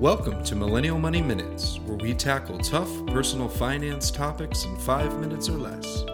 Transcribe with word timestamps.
Welcome 0.00 0.42
to 0.44 0.56
Millennial 0.56 0.98
Money 0.98 1.20
Minutes, 1.20 1.78
where 1.80 1.98
we 1.98 2.14
tackle 2.14 2.56
tough 2.56 2.88
personal 3.08 3.50
finance 3.50 4.10
topics 4.10 4.64
in 4.64 4.74
five 4.78 5.20
minutes 5.20 5.50
or 5.50 5.58
less. 5.58 6.06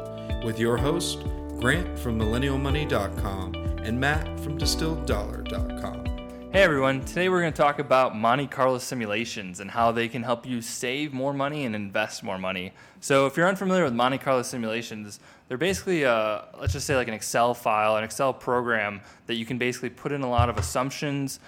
With 0.44 0.58
your 0.58 0.76
host, 0.76 1.21
Grant 1.60 1.96
from 1.96 2.19
MillennialMoney.com 2.19 3.54
and 3.54 4.01
Matt 4.01 4.40
from 4.40 4.58
DistilledDollar.com. 4.58 6.51
Hey 6.53 6.64
everyone, 6.64 7.04
today 7.04 7.28
we're 7.28 7.40
going 7.40 7.53
to 7.53 7.56
talk 7.56 7.78
about 7.78 8.17
Monte 8.17 8.49
Carlo 8.49 8.78
simulations 8.78 9.60
and 9.60 9.71
how 9.71 9.92
they 9.92 10.08
can 10.08 10.24
help 10.24 10.44
you 10.44 10.60
save 10.60 11.12
more 11.12 11.32
money 11.32 11.64
and 11.64 11.76
invest 11.76 12.24
more 12.24 12.38
money. 12.38 12.72
So, 12.98 13.26
if 13.26 13.37
you're 13.37 13.46
unfamiliar 13.46 13.84
with 13.84 13.94
Monte 13.94 14.18
Carlo 14.18 14.42
simulations, 14.42 15.21
they're 15.46 15.58
basically, 15.58 16.02
a, 16.02 16.48
let's 16.59 16.73
just 16.73 16.88
say, 16.88 16.96
like 16.96 17.06
an 17.06 17.14
Excel 17.14 17.55
file, 17.55 17.95
an 17.95 18.02
Excel 18.02 18.34
program 18.34 19.00
that 19.27 19.34
you 19.37 19.46
can 19.46 19.59
basically 19.59 19.91
put 19.91 20.10
in 20.10 20.23
a 20.23 20.28
lot 20.28 20.50
of 20.50 20.59
assumptions, 20.59 21.38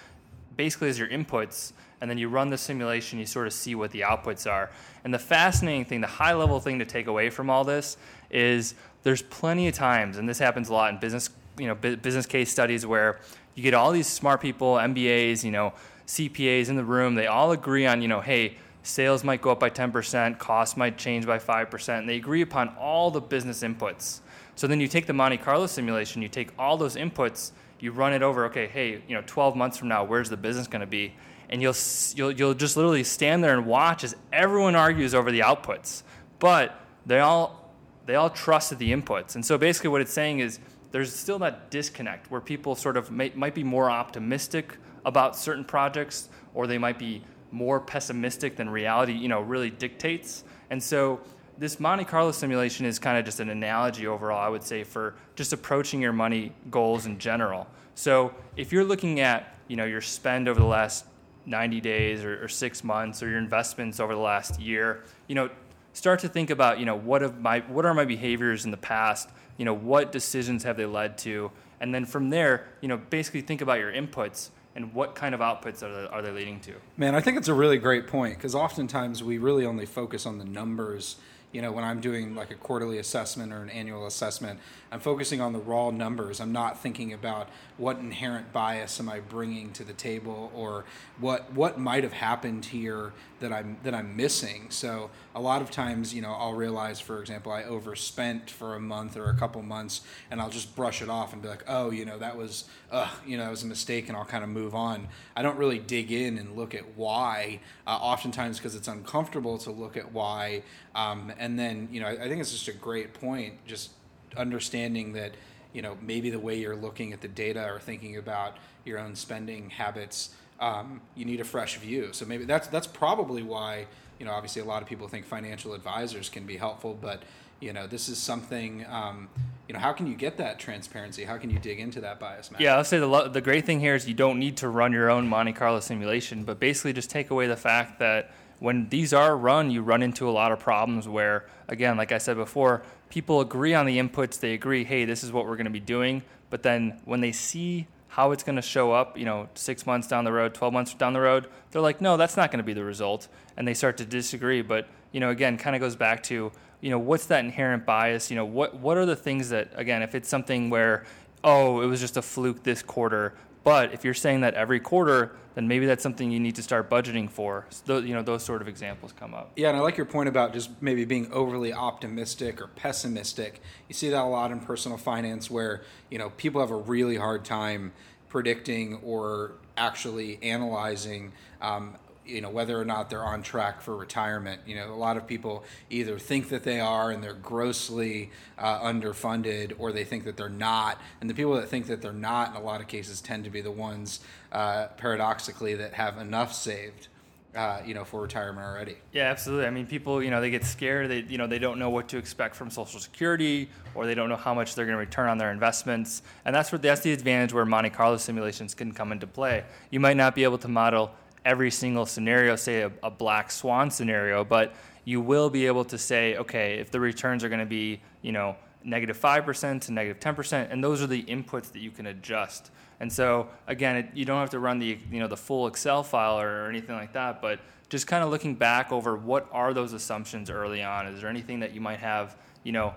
basically 0.57 0.89
as 0.89 1.01
your 1.01 1.09
inputs, 1.09 1.73
and 2.01 2.11
then 2.11 2.19
you 2.19 2.29
run 2.29 2.51
the 2.51 2.59
simulation, 2.59 3.19
you 3.19 3.27
sort 3.27 3.47
of 3.47 3.53
see 3.53 3.75
what 3.75 3.91
the 3.91 4.01
outputs 4.01 4.51
are. 4.51 4.71
And 5.05 5.13
the 5.13 5.19
fascinating 5.19 5.85
thing, 5.85 6.01
the 6.01 6.07
high 6.07 6.35
level 6.35 6.61
thing 6.61 6.79
to 6.79 6.85
take 6.85 7.07
away 7.07 7.31
from 7.31 7.51
all 7.51 7.65
this 7.65 7.97
is 8.31 8.75
there's 9.03 9.23
plenty 9.23 9.69
of 9.69 9.75
times, 9.75 10.19
and 10.19 10.29
this 10.29 10.39
happens 10.39 10.69
a 10.69 10.73
lot 10.73 10.93
in 10.93 11.01
business, 11.01 11.31
you 11.59 11.67
know, 11.67 11.75
business 11.75 12.27
case 12.27 12.51
studies 12.51 12.87
where 12.87 13.19
you 13.55 13.63
get 13.63 13.75
all 13.75 13.91
these 13.91 14.07
smart 14.07 14.41
people, 14.41 14.75
MBAs, 14.75 15.43
you 15.43 15.51
know, 15.51 15.73
CPAs 16.07 16.69
in 16.69 16.77
the 16.77 16.85
room. 16.85 17.15
They 17.15 17.27
all 17.27 17.53
agree 17.53 17.87
on, 17.87 18.03
you 18.03 18.09
know, 18.09 18.21
hey, 18.21 18.57
sales 18.83 19.25
might 19.25 19.43
go 19.43 19.51
up 19.51 19.61
by 19.61 19.71
10%, 19.71 20.39
costs 20.39 20.77
might 20.77 20.97
change 20.97 21.27
by 21.27 21.39
5%, 21.39 21.99
and 21.99 22.09
they 22.09 22.17
agree 22.17 22.43
upon 22.43 22.69
all 22.79 23.11
the 23.11 23.21
business 23.21 23.63
inputs. 23.63 24.21
So 24.55 24.67
then 24.67 24.81
you 24.81 24.89
take 24.89 25.07
the 25.07 25.13
Monte 25.13 25.39
Carlo 25.39 25.67
simulation, 25.67 26.23
you 26.23 26.29
take 26.29 26.51
all 26.59 26.77
those 26.77 26.97
inputs, 26.97 27.53
you 27.81 27.93
run 27.93 28.13
it 28.13 28.23
over, 28.23 28.47
okay, 28.47 28.67
hey, 28.67 29.03
you 29.07 29.15
know, 29.15 29.23
12 29.27 29.55
months 29.55 29.77
from 29.77 29.89
now, 29.89 30.05
where's 30.05 30.31
the 30.31 30.37
business 30.37 30.67
going 30.67 30.81
to 30.81 30.87
be? 30.87 31.15
And 31.51 31.63
you'll, 31.63 31.75
you'll, 32.15 32.33
you'll 32.33 32.55
just 32.55 32.77
literally 32.77 33.05
stand 33.05 33.43
there 33.43 33.55
and 33.55 33.67
watch 33.67 34.05
as 34.05 34.15
everyone 34.33 34.75
argues 34.75 35.15
over 35.15 35.31
the 35.33 35.41
outputs. 35.41 36.03
But 36.39 36.79
they 37.07 37.21
all, 37.21 37.73
they 38.07 38.15
all 38.15 38.31
trusted 38.31 38.79
the 38.79 38.93
inputs. 38.93 39.35
And 39.35 39.45
so 39.45 39.57
basically 39.57 39.91
what 39.91 40.01
it's 40.01 40.13
saying 40.13 40.41
is 40.41 40.59
there's 40.91 41.15
still 41.15 41.39
that 41.41 41.71
disconnect 41.71 42.31
where 42.31 42.41
people 42.41 42.75
sort 42.75 42.97
of 42.97 43.11
may, 43.11 43.33
might 43.35 43.55
be 43.55 43.65
more 43.65 43.91
optimistic 43.91 44.77
about 45.05 45.37
certain 45.37 45.65
projects 45.65 46.29
or 46.55 46.67
they 46.67 46.79
might 46.79 46.99
be 46.99 47.23
more 47.51 47.81
pessimistic 47.81 48.57
than 48.57 48.69
reality 48.69 49.13
you 49.13 49.29
know 49.29 49.41
really 49.41 49.71
dictates 49.71 50.45
and 50.71 50.83
so 50.83 51.19
this 51.57 51.81
monte 51.81 52.05
carlo 52.05 52.31
simulation 52.31 52.85
is 52.85 52.99
kind 52.99 53.17
of 53.17 53.25
just 53.25 53.41
an 53.41 53.49
analogy 53.49 54.07
overall 54.07 54.39
i 54.39 54.49
would 54.49 54.63
say 54.63 54.85
for 54.85 55.15
just 55.35 55.53
approaching 55.53 56.01
your 56.01 56.13
money 56.13 56.53
goals 56.71 57.07
in 57.07 57.19
general 57.19 57.67
so 57.95 58.35
if 58.57 58.71
you're 58.71 58.85
looking 58.85 59.21
at 59.21 59.57
you 59.67 59.77
know 59.77 59.87
your 59.87 60.03
spend 60.03 60.47
over 60.47 60.61
the 60.61 60.67
last 60.67 61.07
90 61.49 61.81
days 61.81 62.25
or, 62.25 62.45
or 62.45 62.49
six 62.49 62.85
months 62.85 63.23
or 63.23 63.29
your 63.29 63.39
investments 63.39 63.99
over 63.99 64.15
the 64.15 64.21
last 64.21 64.61
year 64.61 65.05
you 65.27 65.35
know 65.35 65.51
start 65.99 66.21
to 66.21 66.29
think 66.29 66.49
about 66.51 66.79
you 66.79 66.87
know 66.87 66.97
what 66.97 67.23
have 67.23 67.41
my 67.41 67.61
what 67.61 67.85
are 67.85 67.93
my 67.93 68.05
behaviors 68.05 68.65
in 68.65 68.71
the 68.71 68.77
past? 68.77 69.29
You 69.57 69.65
know 69.65 69.75
what 69.75 70.13
decisions 70.13 70.63
have 70.63 70.77
they 70.77 70.87
led 70.87 71.19
to? 71.19 71.51
And 71.81 71.95
then 71.95 72.05
from 72.05 72.31
there 72.31 72.69
you 72.81 72.89
know 72.89 72.97
basically 72.97 73.43
think 73.43 73.61
about 73.61 73.79
your 73.79 73.93
inputs 73.93 74.51
and 74.77 74.95
what 74.95 75.17
kind 75.17 75.35
of 75.35 75.41
outputs 75.41 75.83
are 75.83 76.03
they, 76.03 76.09
are 76.09 76.23
they 76.23 76.31
leading 76.31 76.61
to. 76.61 76.75
Man 76.97 77.15
i 77.15 77.21
think 77.21 77.37
it's 77.37 77.49
a 77.49 77.55
really 77.55 77.79
great 77.79 78.07
point 78.07 78.37
because 78.37 78.55
oftentimes 78.55 79.23
we 79.23 79.39
really 79.39 79.67
only 79.67 79.87
focus 79.87 80.25
on 80.25 80.39
the 80.39 80.45
numbers 80.45 81.17
you 81.53 81.63
know 81.63 81.73
when 81.73 81.85
i'm 81.85 82.01
doing 82.01 82.35
like 82.35 82.51
a 82.51 82.55
quarterly 82.55 82.99
assessment 82.99 83.53
or 83.53 83.63
an 83.63 83.71
annual 83.71 84.07
assessment 84.07 84.59
i'm 84.91 85.01
focusing 85.01 85.41
on 85.41 85.53
the 85.53 85.59
raw 85.59 85.91
numbers. 85.91 86.41
I'm 86.41 86.53
not 86.53 86.81
thinking 86.81 87.13
about 87.13 87.49
what 87.77 87.99
inherent 87.99 88.53
bias 88.53 88.99
am 89.01 89.09
i 89.09 89.21
bringing 89.21 89.73
to 89.73 89.85
the 89.85 89.93
table 89.93 90.51
or 90.55 90.85
what 91.21 91.53
what 91.53 91.79
might 91.79 92.05
have 92.05 92.13
happened 92.13 92.67
here 92.67 93.13
that 93.41 93.53
i'm 93.53 93.77
that 93.83 93.95
i'm 93.95 94.17
missing. 94.17 94.67
So 94.71 95.11
a 95.35 95.41
lot 95.41 95.63
of 95.63 95.71
times 95.71 96.15
you 96.15 96.23
know 96.23 96.33
i'll 96.33 96.55
realize 96.55 97.01
for 97.01 97.21
example 97.21 97.53
i 97.53 97.65
overspent 97.65 98.51
for 98.51 98.75
a 98.75 98.81
month 98.81 99.17
or 99.17 99.29
a 99.29 99.35
couple 99.35 99.63
months 99.63 100.01
and 100.31 100.41
i'll 100.41 100.51
just 100.51 100.75
brush 100.75 101.03
it 101.03 101.09
off 101.09 101.33
and 101.33 101.43
be 101.43 101.49
like 101.49 101.65
oh 101.69 101.91
you 101.91 102.05
know 102.05 102.19
that 102.19 102.37
was 102.37 102.65
uh 102.91 103.09
you 103.27 103.37
know 103.37 103.45
that 103.45 103.51
was 103.51 103.63
a 103.63 103.67
mistake 103.67 104.09
and 104.09 104.17
i'll 104.17 104.25
kind 104.25 104.43
of 104.43 104.51
move 104.51 104.75
on. 104.75 105.09
I 105.37 105.43
don't 105.43 105.57
really 105.57 105.79
dig 105.79 106.11
in 106.11 106.39
and 106.39 106.57
look 106.57 106.75
at 106.75 106.97
why. 106.97 107.61
Uh, 107.87 107.91
oftentimes 107.91 108.59
because 108.59 108.75
it's 108.75 108.89
uncomfortable 108.89 109.59
to 109.59 109.71
look 109.71 109.97
at 109.97 110.13
why 110.13 110.63
um, 110.95 111.33
and 111.39 111.59
then 111.59 111.89
you 111.91 112.01
know 112.01 112.07
I, 112.07 112.13
I 112.13 112.29
think 112.29 112.41
it's 112.41 112.53
just 112.53 112.69
a 112.69 112.73
great 112.73 113.15
point 113.15 113.55
just 113.67 113.91
understanding 114.37 115.13
that 115.15 115.33
you 115.73 115.83
know 115.83 115.97
maybe 116.03 116.31
the 116.31 116.39
way 116.39 116.59
you're 116.59 116.77
looking 116.77 117.13
at 117.13 117.21
the 117.21 117.29
data 117.29 117.65
or 117.65 117.79
thinking 117.79 118.17
about 118.17 118.57
your 118.85 118.99
own 118.99 119.15
spending 119.15 119.71
habits 119.71 120.31
um, 120.61 121.01
you 121.15 121.25
need 121.25 121.41
a 121.41 121.45
fresh 121.45 121.77
view. 121.77 122.09
So 122.13 122.27
maybe 122.27 122.45
that's 122.45 122.69
that's 122.69 122.87
probably 122.87 123.43
why 123.43 123.87
you 124.19 124.27
know 124.27 124.33
obviously 124.33 124.63
a 124.63 124.65
lot 124.65 124.83
of 124.83 124.89
people 124.89 125.09
think 125.09 125.27
financial 125.27 125.75
advisors 125.75 126.29
can 126.29 126.45
be 126.45 126.57
helpful 126.57 126.99
but 127.01 127.23
you 127.61 127.73
know 127.73 127.87
this 127.87 128.09
is 128.09 128.19
something 128.19 128.85
um, 128.89 129.29
you 129.69 129.75
know 129.75 129.79
how 129.79 129.93
can 129.93 130.07
you 130.07 130.15
get 130.15 130.37
that 130.39 130.59
transparency? 130.59 131.25
How 131.25 131.37
can 131.39 131.51
you 131.51 131.59
dig 131.59 131.79
into 131.79 132.01
that 132.01 132.19
bias 132.19 132.51
yeah 132.59 132.77
i'll 132.77 132.85
say 132.85 132.99
the, 132.99 133.07
lo- 133.07 133.29
the 133.29 133.41
great 133.41 133.65
thing 133.65 133.81
here 133.81 133.95
is 133.95 134.09
you 134.09 134.15
don't 134.15 134.39
need 134.39 134.57
to 134.57 134.69
run 134.69 134.93
your 134.93 135.11
own 135.11 135.29
monte 135.29 135.53
carlo 135.53 135.81
simulation 135.81 136.43
but 136.43 136.59
basically 136.59 136.93
just 136.93 137.11
take 137.11 137.31
away 137.31 137.47
the 137.47 137.57
fact 137.57 137.99
that 138.01 138.33
when 138.61 138.89
these 138.89 139.13
are 139.13 139.37
run, 139.37 139.71
you 139.71 139.83
run 139.83 140.03
into 140.03 140.29
a 140.29 140.33
lot 140.33 140.53
of 140.53 140.59
problems 140.59 141.09
where, 141.09 141.47
again, 141.69 141.97
like 141.97 142.13
I 142.13 142.19
said 142.19 142.37
before, 142.37 142.83
people 143.09 143.41
agree 143.41 143.75
on 143.75 143.87
the 143.87 143.99
inputs. 143.99 144.41
They 144.41 144.55
agree, 144.55 144.85
hey, 144.85 145.05
this 145.05 145.23
is 145.23 145.33
what 145.33 145.47
we're 145.47 145.57
going 145.57 145.67
to 145.67 145.71
be 145.71 145.81
doing. 145.81 146.23
But 146.51 146.63
then 146.63 147.01
when 147.05 147.21
they 147.21 147.33
see 147.33 147.87
how 148.09 148.33
it's 148.33 148.43
going 148.43 148.57
to 148.57 148.63
show 148.63 148.93
up, 148.93 149.19
you 149.19 149.25
know, 149.25 149.49
six 149.55 149.87
months 149.87 150.09
down 150.09 150.25
the 150.25 150.33
road, 150.33 150.55
12 150.55 150.73
months 150.73 150.95
down 150.95 151.13
the 151.13 151.21
road, 151.21 151.47
they're 151.71 151.83
like, 151.83 152.01
no, 152.01 152.17
that's 152.17 152.37
not 152.37 152.51
going 152.51 152.59
to 152.59 152.65
be 152.65 152.73
the 152.73 152.85
result. 152.85 153.29
And 153.57 153.69
they 153.69 153.75
start 153.75 153.97
to 153.99 154.05
disagree. 154.05 154.63
But, 154.63 154.89
you 155.13 155.21
know, 155.21 155.31
again, 155.31 155.57
kind 155.57 155.77
of 155.77 155.81
goes 155.81 155.95
back 155.95 156.23
to, 156.25 156.51
you 156.81 156.91
know, 156.91 156.99
what's 156.99 157.27
that 157.27 157.45
inherent 157.45 157.85
bias? 157.87 158.31
You 158.31 158.37
know, 158.37 158.45
what, 158.45 158.77
what 158.77 158.97
are 158.97 159.07
the 159.07 159.17
things 159.17 159.51
that, 159.51 159.71
again, 159.75 160.03
if 160.03 160.15
it's 160.15 160.29
something 160.29 160.71
where, 160.71 161.05
oh, 161.45 161.81
it 161.81 161.87
was 161.87 162.01
just 162.01 162.17
a 162.17 162.23
fluke 162.23 162.63
this 162.63 162.83
quarter, 162.83 163.35
but 163.69 163.93
if 163.93 164.03
you're 164.03 164.15
saying 164.15 164.41
that 164.41 164.55
every 164.55 164.81
quarter, 164.81 165.33
then 165.55 165.69
maybe 165.69 165.85
that's 165.85 166.03
something 166.03 166.31
you 166.31 166.41
need 166.41 166.55
to 166.55 166.63
start 166.63 166.89
budgeting 166.89 167.29
for. 167.29 167.67
So, 167.69 167.99
you 167.99 168.15
know, 168.15 168.23
those 168.23 168.43
sort 168.43 168.63
of 168.63 168.69
examples 168.69 169.13
come 169.13 169.35
up. 169.35 169.53
Yeah, 169.57 169.69
and 169.69 169.77
I 169.77 169.81
like 169.81 169.99
your 169.99 170.07
point 170.07 170.29
about 170.29 170.55
just 170.55 170.71
maybe 170.81 171.05
being 171.05 171.31
overly 171.33 171.75
optimistic 171.75 172.63
or 172.63 172.69
pessimistic. 172.69 173.61
You 173.87 173.95
see 173.95 174.09
that 174.09 174.23
a 174.23 174.25
lot 174.25 174.53
in 174.53 174.61
personal 174.61 174.97
finance 174.97 175.51
where, 175.51 175.83
you 176.11 176.19
know, 176.19 176.31
people 176.31 176.63
have 176.63 176.71
a 176.71 176.77
really 176.77 177.17
hard 177.17 177.45
time 177.45 177.93
predicting 178.31 179.01
or 179.05 179.53
actually 179.77 180.39
analyzing 180.43 181.33
um, 181.61 181.97
you 182.29 182.41
know 182.41 182.51
whether 182.51 182.79
or 182.81 182.85
not 182.85 183.11
they're 183.11 183.25
on 183.25 183.43
track 183.43 183.81
for 183.81 183.97
retirement. 183.97 184.61
You 184.67 184.77
know, 184.77 184.93
a 184.93 184.95
lot 184.95 185.17
of 185.17 185.27
people 185.27 185.65
either 185.91 186.19
think 186.19 186.51
that 186.51 186.63
they 186.63 186.81
are 186.81 187.11
and 187.11 187.25
they're 187.25 187.33
grossly 187.33 188.31
uh, 188.59 188.81
underfunded, 188.81 189.75
or 189.79 189.93
they 189.93 190.05
think 190.05 190.25
that 190.25 190.37
they're 190.37 190.49
not. 190.49 191.01
And 191.21 191.29
the 191.29 191.35
people 191.35 191.55
that 191.55 191.69
think 191.69 191.87
that 191.87 192.03
they're 192.03 192.13
not, 192.13 192.51
in 192.51 192.57
a 192.57 192.61
lot 192.61 192.81
of 192.81 192.89
cases, 192.89 193.21
tend 193.21 193.45
to 193.45 193.51
be 193.51 193.61
the 193.61 193.71
ones, 193.71 194.21
uh, 194.53 194.89
paradoxically, 194.97 195.75
that 195.77 195.95
have 195.95 196.19
enough 196.19 196.55
saved. 196.55 197.09
Uh, 197.57 197.81
you 197.85 197.95
know, 197.95 198.05
for 198.05 198.21
retirement 198.21 198.65
already. 198.65 198.97
Yeah, 199.11 199.31
absolutely. 199.31 199.67
I 199.67 199.71
mean, 199.71 199.87
people, 199.87 200.23
you 200.23 200.31
know, 200.31 200.41
they 200.41 200.51
get 200.51 200.65
scared. 200.65 201.11
They, 201.11 201.21
you 201.21 201.39
know, 201.39 201.47
they 201.47 201.59
don't 201.59 201.79
know 201.79 201.89
what 201.89 202.07
to 202.09 202.19
expect 202.19 202.55
from 202.55 202.71
Social 202.71 203.01
Security, 203.01 203.71
or 203.95 204.05
they 204.05 204.15
don't 204.15 204.29
know 204.29 204.37
how 204.37 204.53
much 204.53 204.75
they're 204.75 204.85
going 204.85 204.95
to 204.95 205.01
return 205.01 205.31
on 205.31 205.39
their 205.39 205.51
investments. 205.51 206.23
And 206.45 206.55
that's 206.55 206.71
where 206.71 206.79
that's 206.79 207.01
the 207.01 207.13
advantage 207.13 207.55
where 207.55 207.65
Monte 207.65 207.91
Carlo 207.91 208.19
simulations 208.19 208.75
can 208.75 208.93
come 208.93 209.13
into 209.13 209.27
play. 209.27 209.65
You 209.91 209.99
might 209.99 210.19
not 210.19 210.35
be 210.35 210.45
able 210.45 210.59
to 210.59 210.69
model 210.69 211.11
every 211.49 211.71
single 211.71 212.05
scenario, 212.05 212.55
say 212.57 212.83
a, 212.83 212.93
a 213.03 213.11
black 213.11 213.51
swan 213.51 213.91
scenario, 213.91 214.45
but 214.45 214.75
you 215.07 215.19
will 215.19 215.49
be 215.49 215.67
able 215.67 215.83
to 215.87 215.97
say, 215.97 216.37
okay, 216.37 216.75
if 216.75 216.91
the 216.91 217.01
returns 217.01 217.43
are 217.43 217.49
going 217.49 217.59
to 217.59 217.65
be, 217.65 218.01
you 218.21 218.33
know, 218.33 218.55
negative 218.85 219.19
5% 219.19 219.81
to 219.81 219.93
negative 219.93 220.21
10%, 220.21 220.71
and 220.71 220.85
those 220.85 221.01
are 221.01 221.07
the 221.07 221.23
inputs 221.23 221.73
that 221.73 221.81
you 221.81 221.91
can 221.91 222.09
adjust. 222.09 222.71
And 223.01 223.11
so 223.11 223.49
again, 223.67 223.97
it, 223.97 224.11
you 224.13 224.27
don't 224.27 224.39
have 224.39 224.51
to 224.51 224.59
run 224.59 224.79
the 224.79 224.99
you 225.11 225.21
know 225.21 225.29
the 225.29 225.37
full 225.37 225.69
Excel 225.69 226.03
file 226.03 226.39
or, 226.39 226.65
or 226.65 226.69
anything 226.69 226.97
like 226.97 227.15
that, 227.15 227.41
but 227.41 227.61
just 227.89 228.07
kind 228.07 228.23
of 228.23 228.31
looking 228.31 228.55
back 228.55 228.93
over 228.93 229.17
what 229.17 229.49
are 229.51 229.73
those 229.73 229.95
assumptions 229.95 230.51
early 230.51 230.83
on. 230.83 231.07
Is 231.07 231.21
there 231.21 231.31
anything 231.31 231.61
that 231.61 231.73
you 231.73 231.81
might 231.81 232.01
have, 232.01 232.37
you 232.65 232.73
know, 232.73 232.95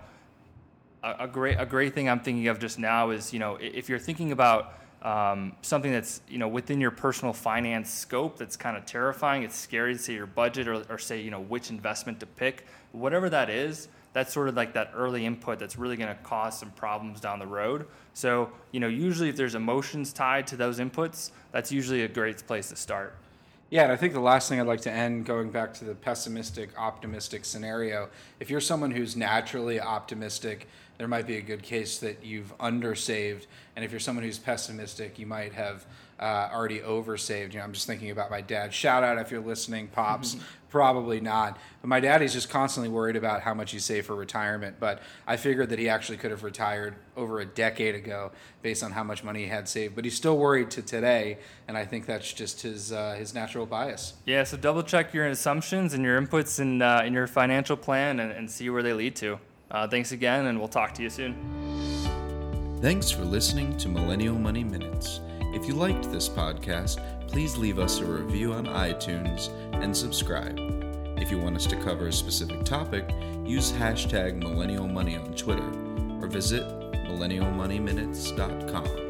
a, 1.04 1.16
a 1.20 1.28
great 1.28 1.58
a 1.58 1.66
great 1.66 1.94
thing 1.94 2.10
I'm 2.10 2.20
thinking 2.20 2.48
of 2.48 2.60
just 2.60 2.80
now 2.80 3.12
is 3.12 3.32
you 3.32 3.40
know 3.40 3.58
if 3.62 3.88
you're 3.88 4.00
thinking 4.00 4.32
about 4.32 4.74
um, 5.02 5.56
something 5.62 5.92
that's 5.92 6.22
you 6.28 6.38
know 6.38 6.48
within 6.48 6.80
your 6.80 6.92
personal 6.92 7.34
finance 7.34 7.90
scope 7.90 8.38
that's 8.38 8.56
kind 8.56 8.78
of 8.78 8.86
terrifying. 8.86 9.44
It's 9.44 9.58
scary 9.58 9.94
to 9.94 10.00
say 10.00 10.14
your 10.14 10.28
budget 10.28 10.68
or, 10.68 10.84
or 10.90 10.98
say 10.98 11.22
you 11.22 11.32
know 11.32 11.42
which 11.42 11.70
investment 11.70 12.20
to 12.20 12.26
pick. 12.26 12.66
Whatever 12.92 13.30
that 13.30 13.50
is 13.50 13.88
that's 14.14 14.34
sort 14.34 14.50
of 14.50 14.56
like 14.56 14.74
that 14.74 14.92
early 14.94 15.26
input 15.26 15.58
that's 15.58 15.78
really 15.78 15.96
going 15.96 16.10
to 16.10 16.22
cause 16.24 16.60
some 16.60 16.70
problems 16.72 17.22
down 17.22 17.40
the 17.40 17.48
road. 17.48 17.88
So 18.14 18.52
you 18.72 18.80
know 18.80 18.88
usually 18.88 19.30
if 19.30 19.36
there's 19.36 19.56
emotions 19.56 20.14
tied 20.14 20.48
to 20.48 20.58
those 20.58 20.80
inputs 20.80 21.32
that's 21.52 21.72
usually 21.72 22.04
a 22.04 22.08
great 22.08 22.46
place 22.46 22.70
to 22.70 22.76
start. 22.76 23.16
Yeah, 23.72 23.84
and 23.84 23.92
I 23.94 23.96
think 23.96 24.12
the 24.12 24.20
last 24.20 24.50
thing 24.50 24.60
I'd 24.60 24.68
like 24.68 24.82
to 24.82 24.92
end 24.92 25.26
going 25.26 25.50
back 25.50 25.74
to 25.76 25.86
the 25.86 25.96
pessimistic, 25.96 26.78
optimistic 26.78 27.46
scenario. 27.46 28.10
If 28.42 28.50
you're 28.50 28.60
someone 28.60 28.92
who's 28.92 29.16
naturally 29.16 29.80
optimistic, 29.80 30.68
there 30.98 31.08
might 31.08 31.28
be 31.28 31.38
a 31.38 31.42
good 31.42 31.64
case 31.64 32.00
that 32.00 32.24
you've 32.24 32.56
undersaved. 32.60 33.48
And 33.76 33.84
if 33.84 33.92
you're 33.92 34.00
someone 34.00 34.24
who's 34.24 34.40
pessimistic, 34.40 35.18
you 35.18 35.26
might 35.26 35.54
have 35.54 35.86
uh, 36.20 36.50
already 36.54 36.80
oversaved. 36.80 37.54
You 37.54 37.60
know, 37.60 37.66
I'm 37.66 37.74
just 37.74 37.88
thinking 37.88 38.12
about 38.12 38.30
my 38.30 38.42
dad. 38.42 38.74
Shout 38.74 39.04
out 39.04 39.18
if 39.18 39.32
you're 39.32 39.42
listening, 39.42 39.88
pops. 39.88 40.38
Probably 40.70 41.20
not. 41.20 41.58
But 41.82 41.88
my 41.88 42.00
daddy's 42.00 42.32
just 42.32 42.50
constantly 42.50 42.88
worried 42.88 43.16
about 43.16 43.42
how 43.42 43.54
much 43.54 43.72
he 43.72 43.80
saved 43.80 44.06
for 44.08 44.16
retirement. 44.16 44.78
But 44.80 45.02
I 45.28 45.36
figured 45.36 45.70
that 45.70 45.80
he 45.80 45.90
actually 45.90 46.18
could 46.18 46.32
have 46.32 46.44
retired 46.44 46.96
over 47.18 47.40
a 47.42 47.46
decade 47.46 47.96
ago 47.96 48.32
based 48.62 48.82
on 48.84 48.92
how 48.92 49.04
much 49.04 49.24
money 49.24 49.42
he 49.42 49.48
had 49.48 49.68
saved. 49.68 49.96
But 49.96 50.06
he's 50.06 50.16
still 50.16 50.38
worried 50.38 50.72
to 50.72 50.82
today, 50.82 51.40
and 51.68 51.76
I 51.76 51.84
think 51.84 52.06
that's 52.06 52.32
just 52.32 52.62
his 52.62 52.94
uh, 52.94 53.16
his 53.18 53.34
natural 53.34 53.66
bias. 53.66 54.14
Yeah, 54.26 54.44
so 54.44 54.56
double 54.56 54.84
check 54.84 55.14
your 55.14 55.26
assumptions 55.28 55.94
and 55.94 56.04
your 56.04 56.22
inputs 56.22 56.60
in 56.60 56.82
uh, 56.82 57.02
in 57.06 57.12
your 57.14 57.28
financial 57.28 57.76
plan 57.76 58.22
and, 58.22 58.32
and 58.32 58.50
see 58.50 58.70
where 58.70 58.84
they 58.84 58.94
lead 58.94 59.16
to. 59.18 59.40
Uh, 59.72 59.88
thanks 59.88 60.12
again, 60.12 60.48
and 60.48 60.60
we'll 60.60 60.68
talk 60.68 60.94
to 60.96 61.02
you 61.02 61.10
soon. 61.10 61.36
Thanks 62.82 63.10
for 63.10 63.24
listening 63.24 63.78
to 63.78 63.88
Millennial 63.88 64.38
Money 64.38 64.64
Minutes. 64.64 65.22
If 65.54 65.68
you 65.68 65.76
liked 65.76 66.12
this 66.12 66.28
podcast, 66.28 67.00
please 67.28 67.58
leave 67.58 67.80
us 67.80 68.00
a 68.00 68.06
review 68.06 68.54
on 68.54 68.66
iTunes 68.66 69.50
and 69.82 69.96
subscribe. 69.96 70.58
If 71.18 71.32
you 71.32 71.40
want 71.40 71.56
us 71.56 71.66
to 71.68 71.76
cover 71.78 72.08
a 72.08 72.14
specific 72.14 72.64
topic, 72.64 73.10
use 73.46 73.72
hashtag 73.72 74.36
Millennial 74.36 74.88
Money 74.88 75.16
on 75.16 75.34
Twitter 75.36 75.70
or 76.22 76.28
visit 76.28 76.64
millennialmoneyminutes.com. 76.64 79.01